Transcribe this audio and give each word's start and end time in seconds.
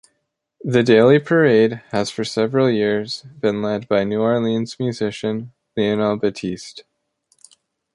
The 0.63 0.81
daily 0.81 1.19
parade 1.19 1.83
has 1.91 2.09
for 2.09 2.23
several 2.25 2.71
years 2.71 3.21
been 3.39 3.61
led 3.61 3.87
by 3.87 4.03
New 4.03 4.19
Orleans-musician 4.21 5.51
Lionel 5.77 6.17
Batiste. 6.17 6.81